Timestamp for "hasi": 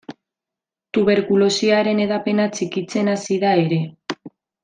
3.17-3.39